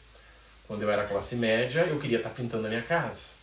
[0.68, 3.37] Quando eu era classe média, eu queria estar tá pintando a minha casa.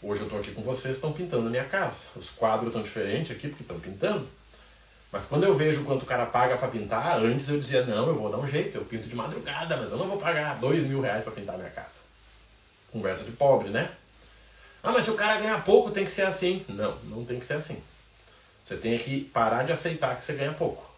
[0.00, 2.04] Hoje eu estou aqui com vocês, estão pintando a minha casa.
[2.14, 4.28] Os quadros estão diferentes aqui porque estão pintando.
[5.10, 8.14] Mas quando eu vejo quanto o cara paga para pintar, antes eu dizia, não, eu
[8.14, 11.00] vou dar um jeito, eu pinto de madrugada, mas eu não vou pagar dois mil
[11.00, 11.98] reais para pintar a minha casa.
[12.92, 13.90] Conversa de pobre, né?
[14.82, 16.64] Ah, mas se o cara ganhar pouco, tem que ser assim.
[16.68, 17.82] Não, não tem que ser assim.
[18.64, 20.88] Você tem que parar de aceitar que você ganha pouco.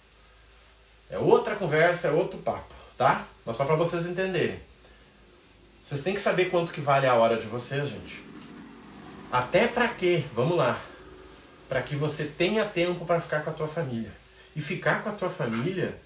[1.08, 3.26] É outra conversa, é outro papo, tá?
[3.46, 4.60] Mas só para vocês entenderem.
[5.82, 8.29] Vocês têm que saber quanto que vale a hora de vocês, gente.
[9.30, 10.24] Até para quê?
[10.34, 10.80] Vamos lá.
[11.68, 14.10] Para que você tenha tempo para ficar com a tua família.
[14.56, 15.96] E ficar com a tua família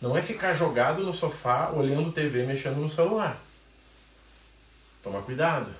[0.00, 3.38] não é ficar jogado no sofá, olhando TV, mexendo no celular.
[5.02, 5.70] Toma cuidado.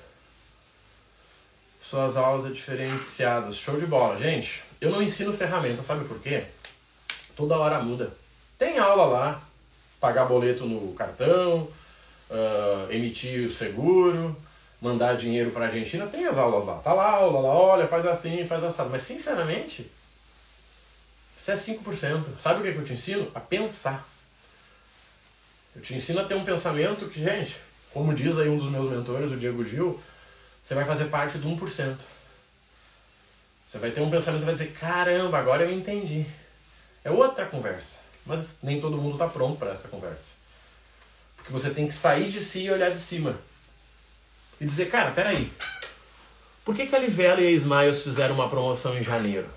[1.80, 3.56] Suas aulas diferenciadas.
[3.56, 4.18] Show de bola.
[4.18, 6.44] Gente, eu não ensino ferramenta, sabe por quê?
[7.34, 8.12] Toda hora muda.
[8.58, 9.42] Tem aula lá,
[9.98, 11.66] pagar boleto no cartão,
[12.28, 14.36] uh, emitir o seguro,
[14.80, 16.78] mandar dinheiro para a Argentina, tem as aulas lá.
[16.78, 18.88] Tá lá aula, lá, olha, faz assim, faz assado.
[18.90, 19.90] Mas sinceramente,
[21.36, 22.38] isso é 5%.
[22.38, 23.30] Sabe o que, é que eu te ensino?
[23.34, 24.08] A pensar.
[25.76, 27.56] Eu te ensino a ter um pensamento que, gente,
[27.92, 30.02] como diz aí um dos meus mentores, o Diego Gil,
[30.62, 31.96] você vai fazer parte do 1%.
[33.66, 36.26] Você vai ter um pensamento, você vai dizer, caramba, agora eu entendi.
[37.04, 37.98] É outra conversa.
[38.26, 40.40] Mas nem todo mundo está pronto para essa conversa.
[41.36, 43.38] Porque você tem que sair de si e olhar de cima
[44.60, 45.50] e dizer, cara, peraí,
[46.64, 49.48] por que, que a Livela e a Smiles fizeram uma promoção em janeiro?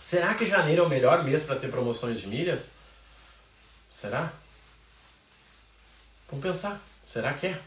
[0.00, 2.72] Será que janeiro é o melhor mês para ter promoções de milhas?
[3.90, 4.32] Será?
[6.28, 6.80] Vamos pensar.
[7.04, 7.60] Será que é?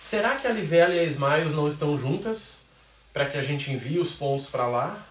[0.00, 2.64] Será que a Livela e a Smiles não estão juntas
[3.12, 5.06] para que a gente envie os pontos para lá?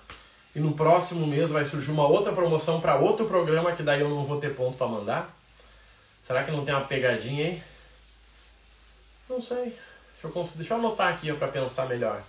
[0.55, 4.09] E no próximo mês vai surgir uma outra promoção para outro programa que daí eu
[4.09, 5.37] não vou ter ponto para mandar?
[6.25, 7.63] Será que não tem uma pegadinha aí?
[9.29, 9.77] Não sei.
[10.21, 12.23] Deixa eu, deixa eu anotar aqui para pensar melhor.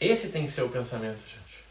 [0.00, 1.64] Esse tem que ser o pensamento, gente.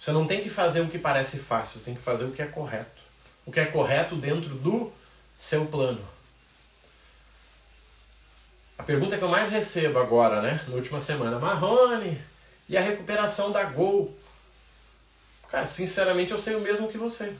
[0.00, 2.40] Você não tem que fazer o que parece fácil, você tem que fazer o que
[2.40, 3.02] é correto.
[3.44, 4.92] O que é correto dentro do
[5.36, 6.04] seu plano.
[8.78, 12.20] A pergunta que eu mais recebo agora, né, na última semana, Marrone,
[12.68, 14.16] e a recuperação da Gol?
[15.48, 17.34] Cara, sinceramente eu sei o mesmo que você.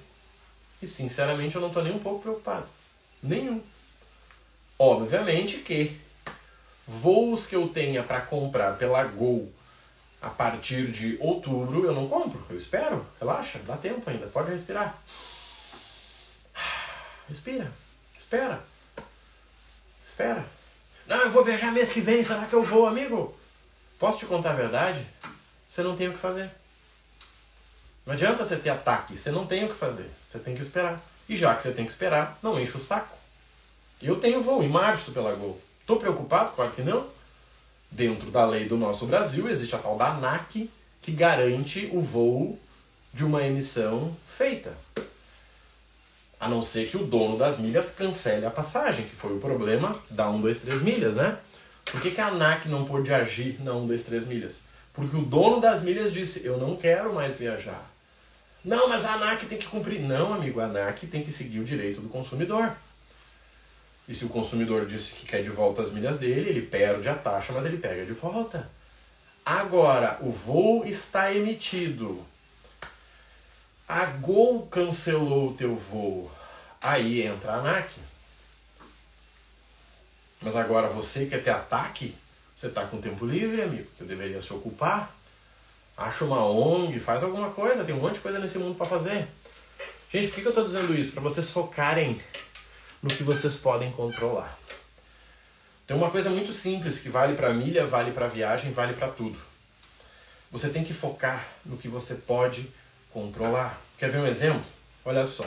[0.81, 2.67] E sinceramente eu não estou nem um pouco preocupado.
[3.23, 3.63] Nenhum.
[4.79, 5.99] Obviamente que
[6.87, 9.53] voos que eu tenha para comprar pela Gol
[10.21, 12.45] a partir de outubro eu não compro.
[12.51, 14.97] Eu espero, relaxa, dá tempo ainda, pode respirar.
[17.29, 17.73] Respira,
[18.17, 18.63] espera,
[20.07, 20.45] espera.
[21.07, 23.37] Não, eu vou viajar mês que vem, será que eu vou, amigo?
[23.99, 25.05] Posso te contar a verdade?
[25.71, 26.51] Você não tem o que fazer.
[28.05, 30.11] Não adianta você ter ataque, você não tem o que fazer.
[30.31, 31.01] Você tem que esperar.
[31.29, 33.17] E já que você tem que esperar, não enche o saco.
[34.03, 35.59] Eu tenho voo em março pela Gol.
[35.81, 36.53] Estou preocupado?
[36.55, 37.07] Claro que não.
[37.91, 42.59] Dentro da lei do nosso Brasil existe a tal da ANAC, que garante o voo
[43.15, 44.73] de uma emissão feita.
[46.39, 49.99] A não ser que o dono das milhas cancele a passagem, que foi o problema
[50.11, 51.39] da 1, 2, 3 milhas, né?
[51.87, 54.61] Por que, que a ANAC não pôde agir na 1, 2, 3 milhas?
[54.93, 57.91] Porque o dono das milhas disse: Eu não quero mais viajar.
[58.63, 60.01] Não, mas a ANAC tem que cumprir.
[60.01, 62.73] Não, amigo, a ANAC tem que seguir o direito do consumidor.
[64.09, 67.15] E se o consumidor disse que quer de volta as milhas dele, ele perde a
[67.15, 68.71] taxa, mas ele pega de volta.
[69.45, 72.25] Agora, o voo está emitido.
[73.89, 76.31] A Gol cancelou o teu voo.
[76.81, 77.93] Aí entra a ANAC.
[80.41, 82.15] Mas agora você quer ter ataque?
[82.55, 83.89] Você está com tempo livre, amigo.
[83.93, 85.15] Você deveria se ocupar.
[85.97, 87.85] Acha uma ONG, faz alguma coisa.
[87.85, 89.29] Tem um monte de coisa nesse mundo para fazer.
[90.11, 91.13] Gente, por que eu estou dizendo isso?
[91.13, 92.21] Para vocês focarem
[93.03, 94.57] no que vocês podem controlar.
[95.87, 99.39] Tem uma coisa muito simples que vale para milha, vale para viagem, vale para tudo.
[100.51, 102.69] Você tem que focar no que você pode
[103.13, 103.81] controlar.
[103.99, 104.65] Quer ver um exemplo?
[105.05, 105.45] Olha só.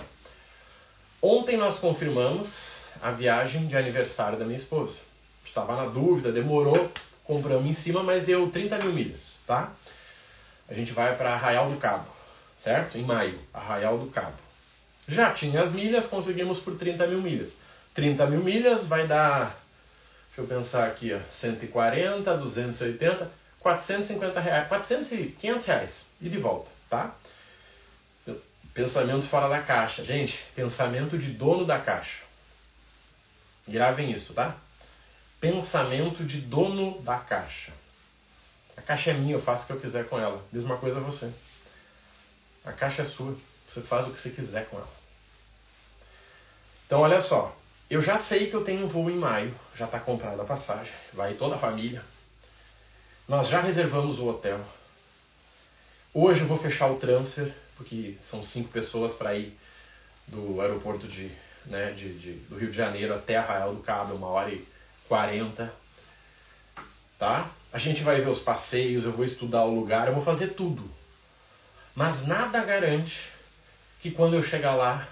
[1.21, 4.99] Ontem nós confirmamos a viagem de aniversário da minha esposa.
[5.43, 6.91] Estava na dúvida, demorou,
[7.23, 9.71] compramos em cima, mas deu 30 mil milhas, tá?
[10.69, 12.07] A gente vai para Arraial do Cabo,
[12.57, 12.97] certo?
[12.97, 14.37] Em maio, Arraial do Cabo.
[15.09, 17.53] Já tinha as milhas, conseguimos por 30 mil milhas.
[17.95, 19.59] 30 mil milhas vai dar,
[20.27, 26.37] deixa eu pensar aqui, ó, 140, 280, 450 reais, 400 e 500 reais e de
[26.37, 27.15] volta, tá?
[28.71, 30.05] Pensamento fora da caixa.
[30.05, 32.23] Gente, pensamento de dono da caixa.
[33.67, 34.55] Gravem isso, tá?
[35.41, 37.73] Pensamento de dono da caixa.
[38.77, 40.41] A caixa é minha, eu faço o que eu quiser com ela.
[40.53, 41.29] Mesma coisa você.
[42.63, 43.35] A caixa é sua.
[43.67, 44.98] Você faz o que você quiser com ela.
[46.89, 47.55] Então, olha só.
[47.87, 49.53] Eu já sei que eu tenho um voo em maio.
[49.75, 50.91] Já está comprada a passagem.
[51.13, 52.03] Vai toda a família.
[53.27, 54.59] Nós já reservamos o hotel.
[56.11, 59.55] Hoje eu vou fechar o transfer, porque são cinco pessoas para ir
[60.25, 61.31] do aeroporto de,
[61.67, 64.67] né, de, de, do Rio de Janeiro até Arraial do Cabo, uma hora e
[65.07, 65.71] quarenta.
[67.19, 67.51] Tá?
[67.71, 70.89] A gente vai ver os passeios, eu vou estudar o lugar, eu vou fazer tudo.
[71.93, 73.29] Mas nada garante
[74.01, 75.07] que quando eu chegar lá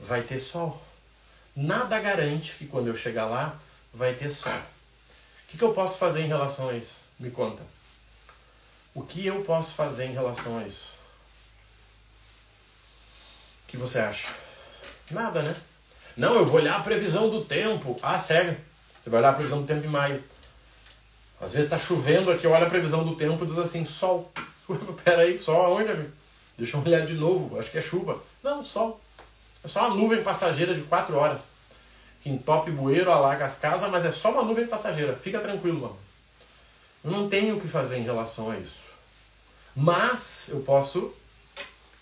[0.00, 0.82] vai ter sol.
[1.56, 3.56] Nada garante que quando eu chegar lá
[3.92, 4.52] vai ter sol.
[4.52, 6.96] O que, que eu posso fazer em relação a isso?
[7.18, 7.62] Me conta.
[8.92, 10.94] O que eu posso fazer em relação a isso?
[13.64, 14.28] O que você acha?
[15.10, 15.54] Nada, né?
[16.16, 17.96] Não, eu vou olhar a previsão do tempo.
[18.02, 18.56] Ah, sério?
[19.00, 20.22] Você vai olhar a previsão do tempo em maio.
[21.40, 24.32] Às vezes está chovendo aqui, olha a previsão do tempo e diz assim, sol.
[25.04, 26.12] Peraí, sol aonde, amigo?
[26.56, 28.18] Deixa eu olhar de novo, acho que é chuva.
[28.42, 29.00] Não, sol.
[29.64, 31.40] É só uma nuvem passageira de 4 horas.
[32.22, 35.16] Que entope bueiro, alaga as casas, mas é só uma nuvem passageira.
[35.16, 35.98] Fica tranquilo, mano.
[37.02, 38.84] Eu não tenho o que fazer em relação a isso.
[39.74, 41.14] Mas eu posso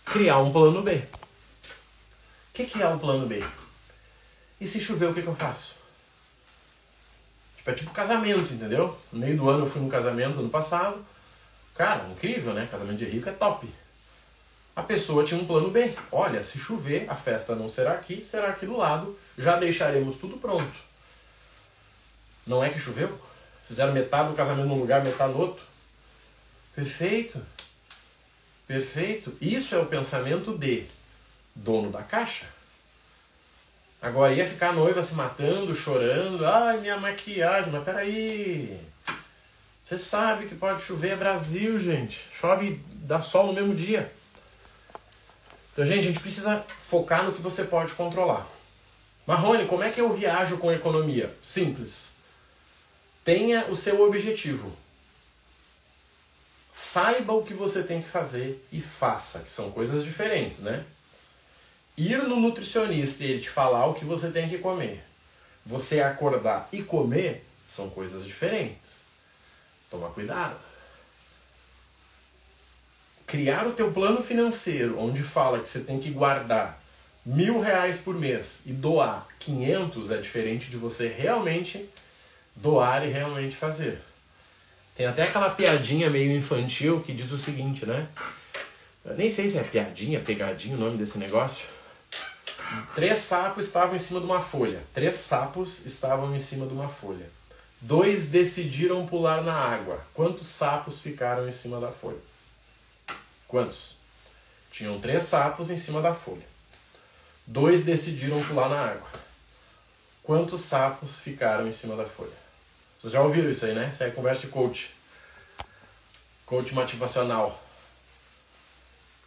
[0.05, 0.95] criar um plano B.
[0.95, 3.43] O que, que é um plano B?
[4.61, 5.75] E se chover, o que, que eu faço?
[7.57, 8.97] Tipo, é tipo casamento, entendeu?
[9.13, 11.05] No meio do ano eu fui num casamento ano passado.
[11.75, 12.69] Cara, incrível, né?
[12.71, 13.69] Casamento de rico é top.
[14.75, 15.95] A pessoa tinha um plano B.
[16.11, 19.19] Olha, se chover, a festa não será aqui, será aqui do lado.
[19.37, 20.73] Já deixaremos tudo pronto.
[22.47, 23.19] Não é que choveu?
[23.69, 25.63] Fizeram metade do casamento num lugar, metade no outro.
[26.75, 27.41] Perfeito.
[28.67, 29.37] Perfeito.
[29.41, 30.87] Isso é o pensamento de
[31.55, 32.47] dono da caixa.
[34.01, 36.47] Agora ia ficar a noiva se matando, chorando.
[36.47, 37.71] Ai, minha maquiagem.
[37.71, 38.81] Mas peraí.
[39.85, 42.19] Você sabe que pode chover, é Brasil, gente.
[42.33, 44.11] Chove, dá sol no mesmo dia.
[45.73, 48.47] Então, gente, a gente precisa focar no que você pode controlar.
[49.27, 51.35] Marrone, como é que eu viajo com economia?
[51.43, 52.11] Simples.
[53.25, 54.71] Tenha o seu objetivo.
[56.73, 60.85] Saiba o que você tem que fazer e faça, que são coisas diferentes, né?
[61.97, 65.05] Ir no nutricionista e ele te falar o que você tem que comer.
[65.65, 69.01] Você acordar e comer são coisas diferentes.
[69.91, 70.72] Toma cuidado.
[73.33, 76.79] Criar o teu plano financeiro, onde fala que você tem que guardar
[77.25, 81.89] mil reais por mês e doar 500 é diferente de você realmente
[82.55, 84.03] doar e realmente fazer.
[84.95, 88.07] Tem até aquela piadinha meio infantil que diz o seguinte, né?
[89.03, 91.67] Eu nem sei se é piadinha, pegadinha o nome desse negócio.
[92.95, 94.83] Três sapos estavam em cima de uma folha.
[94.93, 97.31] Três sapos estavam em cima de uma folha.
[97.81, 100.05] Dois decidiram pular na água.
[100.13, 102.31] Quantos sapos ficaram em cima da folha?
[103.53, 103.97] Quantos?
[104.71, 106.43] Tinham três sapos em cima da folha.
[107.47, 109.11] Dois decidiram pular na água.
[110.23, 112.33] Quantos sapos ficaram em cima da folha?
[112.99, 113.91] Vocês já ouviram isso aí, né?
[113.91, 114.95] Isso aí é conversa de coach.
[116.47, 117.63] Coach motivacional.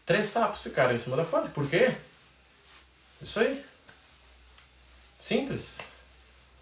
[0.07, 1.49] Três sapos ficaram em cima da folha.
[1.49, 1.95] Por quê?
[3.21, 3.63] Isso aí.
[5.19, 5.77] Simples.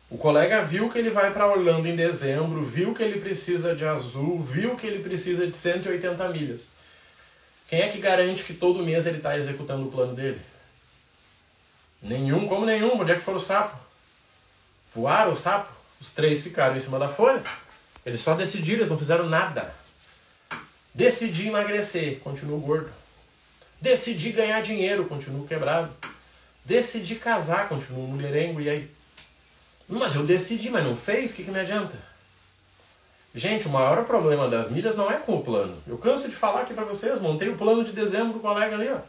[0.10, 3.86] O colega viu que ele vai para Orlando em dezembro, viu que ele precisa de
[3.86, 6.73] azul, viu que ele precisa de 180 milhas.
[7.70, 10.40] Quem é que garante que todo mês ele está executando o plano dele?
[12.02, 13.00] Nenhum, como nenhum.
[13.00, 13.80] Onde é que foram os sapos?
[14.94, 15.74] Voaram os sapos?
[16.00, 17.42] Os três ficaram em cima da folha.
[18.06, 19.74] Eles só decidiram, eles não fizeram nada.
[20.94, 22.92] Decidi emagrecer, continuo gordo.
[23.82, 25.96] Decidi ganhar dinheiro, continuo quebrado.
[26.64, 28.92] Decidi casar, continuo mulherengo, e aí?
[29.88, 31.98] Mas eu decidi, mas não fez, o que, que me adianta?
[33.36, 35.76] Gente, o maior problema das milhas não é com o plano.
[35.88, 38.90] Eu canso de falar aqui para vocês, montei o plano de dezembro, o colega ali,
[38.90, 39.00] ó.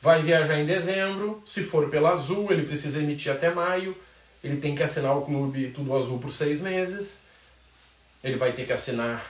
[0.00, 3.94] Vai viajar em dezembro, se for pela Azul, ele precisa emitir até maio,
[4.42, 7.18] ele tem que assinar o clube Tudo Azul por seis meses,
[8.24, 9.22] ele vai ter que assinar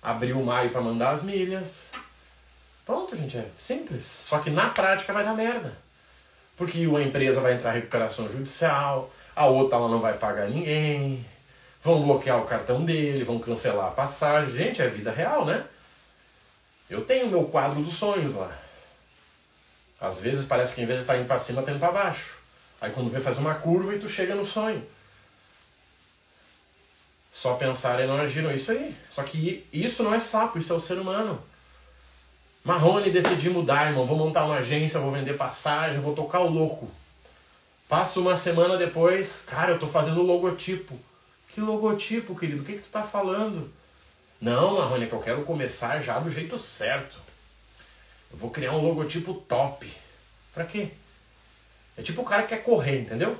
[0.00, 1.90] abril, maio para mandar as milhas.
[2.86, 4.02] Pronto, gente, é simples.
[4.04, 5.76] Só que na prática vai dar merda.
[6.56, 11.24] Porque uma empresa vai entrar em recuperação judicial, a outra ela não vai pagar ninguém,
[11.88, 14.54] vão bloquear o cartão dele, vão cancelar a passagem.
[14.54, 15.64] Gente, é vida real, né?
[16.88, 18.56] Eu tenho meu quadro dos sonhos lá.
[20.00, 22.36] Às vezes parece que em vez de estar indo para cima, tá indo para baixo.
[22.80, 24.86] Aí quando vê, faz uma curva e tu chega no sonho.
[27.32, 28.52] Só pensar e não agiram.
[28.52, 28.94] Isso aí.
[29.10, 31.42] Só que isso não é sapo, isso é o ser humano.
[32.64, 34.06] Marrone decidi mudar, irmão.
[34.06, 36.90] Vou montar uma agência, vou vender passagem, vou tocar o louco.
[37.88, 41.07] Passa uma semana depois, cara, eu tô fazendo logotipo.
[41.58, 42.62] Que logotipo, querido?
[42.62, 43.68] O que, que tu tá falando?
[44.40, 47.18] Não, Marrone, é que eu quero começar já do jeito certo.
[48.30, 49.92] Eu vou criar um logotipo top.
[50.54, 50.90] Pra quê?
[51.96, 53.36] É tipo o cara que quer correr, entendeu?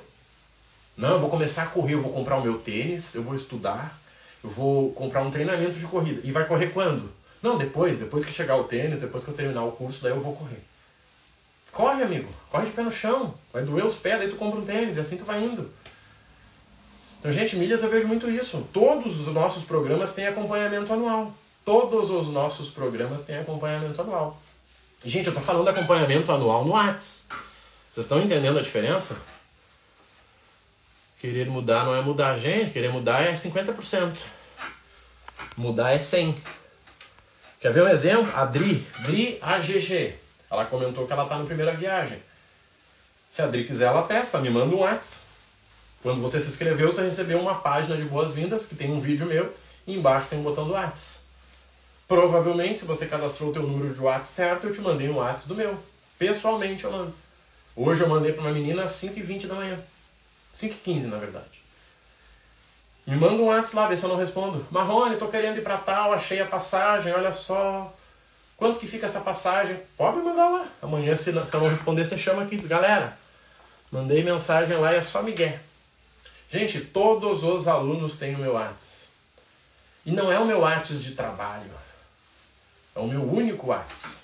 [0.97, 3.97] Não, eu vou começar a correr, eu vou comprar o meu tênis, eu vou estudar,
[4.43, 6.19] eu vou comprar um treinamento de corrida.
[6.21, 7.09] E vai correr quando?
[7.41, 10.19] Não, depois, depois que chegar o tênis, depois que eu terminar o curso, daí eu
[10.19, 10.61] vou correr.
[11.71, 12.27] Corre, amigo.
[12.51, 13.33] Corre de pé no chão.
[13.53, 15.71] Vai doer os pés, daí tu compra um tênis e assim tu vai indo.
[17.19, 18.65] Então, gente, milhas eu vejo muito isso.
[18.71, 21.33] Todos os nossos programas têm acompanhamento anual.
[21.65, 24.41] Todos os nossos programas têm acompanhamento anual.
[25.03, 27.27] Gente, eu tô falando acompanhamento anual no Whats.
[27.89, 29.17] Vocês estão entendendo a diferença?
[31.19, 32.71] Querer mudar não é mudar, gente.
[32.71, 34.17] Querer mudar é 50%.
[35.57, 36.35] Mudar é 100%.
[37.59, 38.31] Quer ver um exemplo?
[38.33, 40.15] A Dri, Dri AGG.
[40.49, 42.23] Ela comentou que ela está na primeira viagem.
[43.29, 45.28] Se a Dri quiser, ela testa, me manda um WhatsApp.
[46.01, 49.53] Quando você se inscreveu, você recebeu uma página de boas-vindas, que tem um vídeo meu,
[49.85, 51.19] e embaixo tem um botão do WhatsApp.
[52.07, 55.47] Provavelmente, se você cadastrou o teu número de WhatsApp certo, eu te mandei um WhatsApp
[55.47, 55.77] do meu.
[56.17, 57.13] Pessoalmente eu mando.
[57.75, 59.77] Hoje eu mandei para uma menina às 5h20 da manhã.
[60.55, 61.61] 5h15, na verdade.
[63.05, 64.65] Me manda um WhatsApp lá, vê se eu não respondo.
[64.71, 67.93] Marrone, tô querendo ir pra tal, achei a passagem, olha só.
[68.55, 69.79] Quanto que fica essa passagem?
[69.97, 70.67] Pode mandar lá.
[70.81, 73.13] Amanhã, se não, se eu não responder, você chama aqui e diz, galera,
[73.91, 75.59] mandei mensagem lá e é só Miguel.
[76.51, 79.09] Gente, todos os alunos têm o meu WhatsApp.
[80.05, 81.71] E não é o meu WhatsApp de trabalho.
[82.95, 84.17] É o meu único WhatsApp.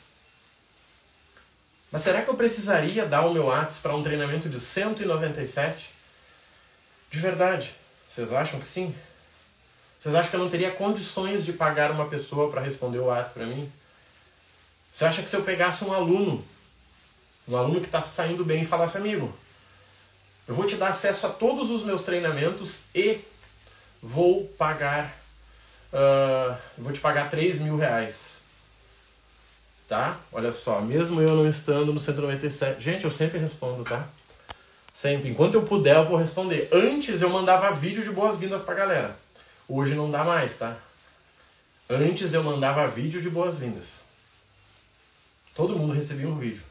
[1.92, 5.90] Mas será que eu precisaria dar o meu WhatsApp para um treinamento de 197?
[7.12, 7.76] De verdade.
[8.10, 8.94] Vocês acham que sim?
[10.00, 13.34] Vocês acham que eu não teria condições de pagar uma pessoa para responder o WhatsApp
[13.34, 13.72] para mim?
[14.92, 16.44] Você acha que se eu pegasse um aluno,
[17.48, 19.32] um aluno que está saindo bem e falasse, amigo,
[20.48, 23.20] eu vou te dar acesso a todos os meus treinamentos e
[24.02, 25.18] vou pagar,
[25.92, 28.36] uh, vou te pagar 3 mil reais.
[29.88, 30.20] Tá?
[30.32, 32.84] Olha só, mesmo eu não estando no 197.
[32.84, 34.08] Gente, eu sempre respondo, tá?
[34.92, 35.30] Sempre.
[35.30, 36.70] Enquanto eu puder, eu vou responder.
[36.72, 39.16] Antes eu mandava vídeo de boas-vindas pra galera.
[39.68, 40.78] Hoje não dá mais, tá?
[41.90, 44.06] Antes eu mandava vídeo de boas-vindas.
[45.54, 46.64] Todo mundo recebia um vídeo.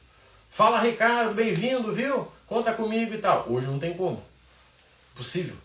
[0.51, 2.29] Fala, Ricardo, bem-vindo, viu?
[2.47, 3.47] Conta comigo e tal.
[3.49, 4.23] Hoje não tem como.
[5.15, 5.57] Possível.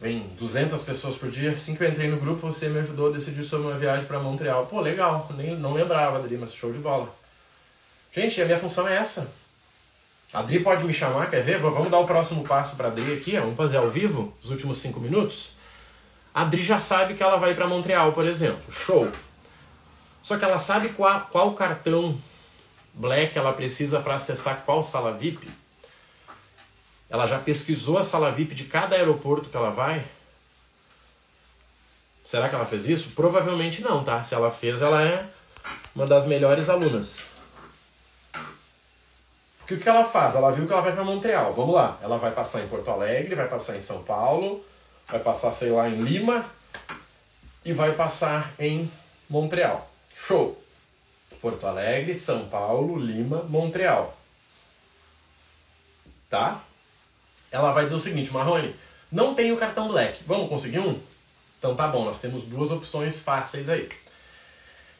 [0.00, 1.52] Vem 200 pessoas por dia.
[1.52, 4.20] Assim que eu entrei no grupo, você me ajudou a decidir sobre uma viagem para
[4.20, 4.66] Montreal.
[4.66, 5.28] Pô, legal.
[5.36, 7.08] Nem, não lembrava dali, mas show de bola.
[8.12, 9.28] Gente, a minha função é essa
[10.32, 11.58] a Adri pode me chamar, quer ver?
[11.58, 14.76] Vamos dar o próximo passo para a Adri aqui, vamos fazer ao vivo, os últimos
[14.76, 15.52] cinco minutos.
[16.34, 18.70] A Adri já sabe que ela vai para Montreal, por exemplo.
[18.70, 19.10] Show!
[20.22, 22.18] Só que ela sabe qual, qual cartão
[22.98, 25.48] Black ela precisa para acessar qual sala VIP?
[27.08, 30.04] Ela já pesquisou a sala VIP de cada aeroporto que ela vai?
[32.24, 33.10] Será que ela fez isso?
[33.10, 34.22] Provavelmente não, tá?
[34.24, 35.32] Se ela fez, ela é
[35.94, 37.20] uma das melhores alunas.
[39.60, 40.34] Porque o que ela faz?
[40.34, 41.52] Ela viu que ela vai para Montreal.
[41.52, 41.98] Vamos lá.
[42.02, 44.64] Ela vai passar em Porto Alegre, vai passar em São Paulo,
[45.06, 46.44] vai passar, sei lá, em Lima
[47.64, 48.90] e vai passar em
[49.30, 49.88] Montreal.
[50.14, 50.57] Show!
[51.40, 54.06] Porto Alegre, São Paulo, Lima, Montreal.
[56.28, 56.62] Tá?
[57.50, 58.74] Ela vai dizer o seguinte, Marrone,
[59.10, 60.22] não tenho cartão Black.
[60.26, 61.00] Vamos conseguir um?
[61.58, 63.88] Então tá bom, nós temos duas opções fáceis aí.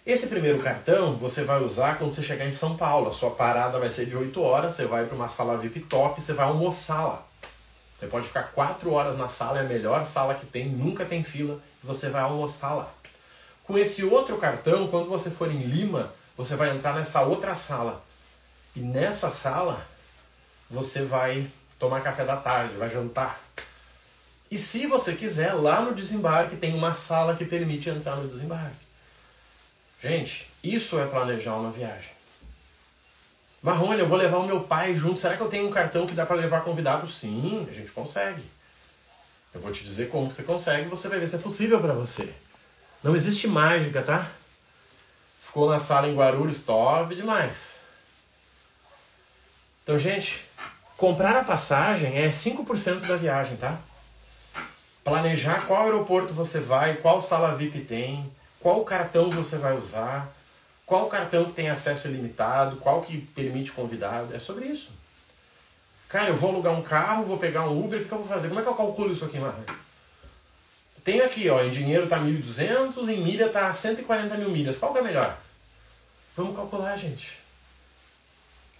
[0.06, 3.10] Esse primeiro cartão você vai usar quando você chegar em São Paulo.
[3.10, 6.20] A sua parada vai ser de 8 horas, você vai para uma sala VIP top,
[6.20, 7.22] você vai almoçar lá.
[7.92, 11.22] Você pode ficar 4 horas na sala, é a melhor sala que tem, nunca tem
[11.22, 12.90] fila, e você vai almoçar lá.
[13.64, 18.02] Com esse outro cartão, quando você for em Lima, você vai entrar nessa outra sala.
[18.76, 19.84] E nessa sala,
[20.70, 23.42] você vai tomar café da tarde, vai jantar.
[24.48, 28.86] E se você quiser, lá no desembarque tem uma sala que permite entrar no desembarque.
[30.00, 32.10] Gente, isso é planejar uma viagem.
[33.60, 35.18] Marrone, eu vou levar o meu pai junto.
[35.18, 37.10] Será que eu tenho um cartão que dá para levar convidado?
[37.10, 38.42] Sim, a gente consegue.
[39.52, 42.32] Eu vou te dizer como você consegue você vai ver se é possível para você.
[43.02, 44.30] Não existe mágica, tá?
[45.48, 47.78] Ficou na sala em Guarulhos, top demais.
[49.82, 50.46] Então, gente,
[50.94, 53.78] comprar a passagem é 5% da viagem, tá?
[55.02, 58.30] Planejar qual aeroporto você vai, qual sala VIP tem,
[58.60, 60.30] qual cartão você vai usar,
[60.84, 64.36] qual cartão que tem acesso ilimitado, qual que permite convidado.
[64.36, 64.90] É sobre isso.
[66.10, 68.48] Cara, eu vou alugar um carro, vou pegar um Uber, o que, eu vou fazer?
[68.48, 69.64] Como é que eu calculo isso aqui, Marra?
[71.04, 74.76] Tem aqui, ó, em dinheiro tá 1.200, em milha tá 140 mil milhas.
[74.76, 75.38] Qual que é melhor?
[76.36, 77.38] Vamos calcular, gente.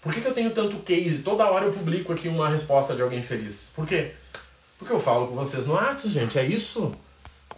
[0.01, 1.23] Por que, que eu tenho tanto case?
[1.23, 3.71] Toda hora eu publico aqui uma resposta de alguém feliz.
[3.75, 4.13] Por quê?
[4.77, 6.39] Porque eu falo com vocês no WhatsApp, gente.
[6.39, 6.95] É isso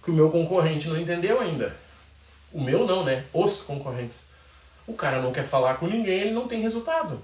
[0.04, 1.76] que o meu concorrente não entendeu ainda.
[2.52, 3.24] O meu não, né?
[3.32, 4.22] Os concorrentes.
[4.88, 7.22] O cara não quer falar com ninguém, ele não tem resultado.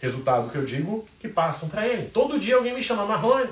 [0.00, 2.10] Resultado que eu digo que passam para ele.
[2.10, 3.50] Todo dia alguém me chama, Marrone,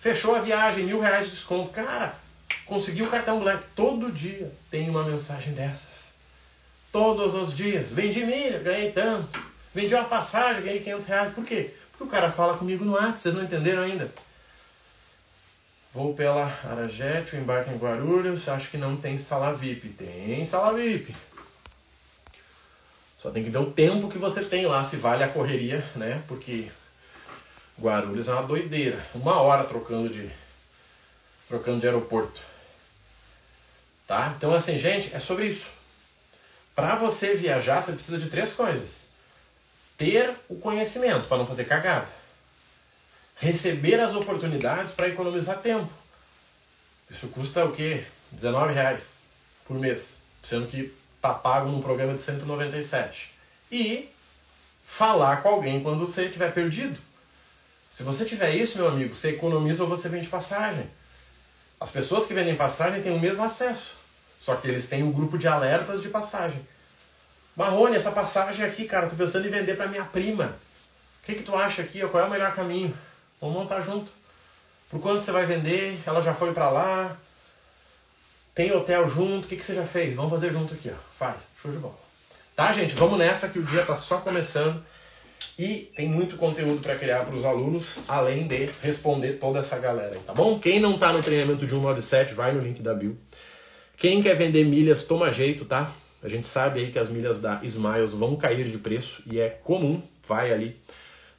[0.00, 1.70] fechou a viagem, mil reais de desconto.
[1.70, 2.14] Cara,
[2.66, 3.64] consegui o cartão Black.
[3.74, 6.12] Todo dia tem uma mensagem dessas.
[6.92, 7.90] Todos os dias.
[7.90, 9.42] Vendi milha, ganhei tanto.
[9.74, 11.34] Vendi uma passagem, ganhei 500 reais.
[11.34, 11.70] Por quê?
[11.90, 14.10] Porque o cara fala comigo no WhatsApp, vocês não entenderam ainda.
[15.92, 19.88] Vou pela Arajete, embarque em Guarulhos, acho que não tem sala VIP.
[19.88, 21.14] Tem sala VIP.
[23.16, 26.22] Só tem que ver o tempo que você tem lá, se vale a correria, né?
[26.28, 26.68] Porque
[27.80, 28.98] Guarulhos é uma doideira.
[29.14, 30.30] Uma hora trocando de
[31.48, 32.40] trocando de aeroporto.
[34.06, 34.34] Tá?
[34.36, 35.70] Então assim, gente, é sobre isso.
[36.74, 39.08] Para você viajar, você precisa de três coisas.
[39.96, 42.08] Ter o conhecimento para não fazer cagada.
[43.36, 45.92] Receber as oportunidades para economizar tempo.
[47.10, 48.04] Isso custa o quê?
[48.30, 49.10] 19 reais
[49.64, 50.18] por mês.
[50.42, 53.34] Sendo que tá pago num programa de 197.
[53.72, 54.08] E
[54.86, 56.98] falar com alguém quando você estiver perdido.
[57.90, 60.88] Se você tiver isso, meu amigo, você economiza ou você vende passagem.
[61.80, 63.96] As pessoas que vendem passagem têm o mesmo acesso.
[64.40, 66.66] Só que eles têm um grupo de alertas de passagem.
[67.56, 70.56] Marrone, essa passagem aqui, cara, tô pensando em vender para minha prima.
[71.22, 72.00] O que, que tu acha aqui?
[72.08, 72.96] Qual é o melhor caminho?
[73.40, 74.10] Vamos montar junto.
[74.88, 76.00] Por quanto você vai vender?
[76.06, 77.16] Ela já foi para lá?
[78.54, 80.16] Tem hotel junto, o que, que você já fez?
[80.16, 80.96] Vamos fazer junto aqui, ó.
[81.18, 81.98] Faz, show de bola.
[82.56, 82.94] Tá, gente?
[82.94, 84.82] Vamos nessa que o dia tá só começando
[85.58, 90.16] e tem muito conteúdo para criar para os alunos, além de responder toda essa galera
[90.24, 90.58] tá bom?
[90.58, 93.16] Quem não tá no treinamento de 197, vai no link da Bill.
[93.96, 95.92] Quem quer vender milhas, toma jeito, tá?
[96.22, 99.48] A gente sabe aí que as milhas da Smiles vão cair de preço e é
[99.48, 100.76] comum, vai ali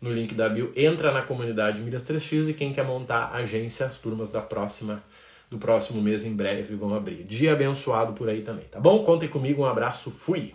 [0.02, 3.98] no link da Bill, entra na comunidade Milhas 3x e quem quer montar agência, as
[3.98, 5.04] turmas da próxima
[5.50, 7.24] do próximo mês em breve vão abrir.
[7.24, 9.04] Dia abençoado por aí também, tá bom?
[9.04, 10.54] Contem comigo, um abraço, fui!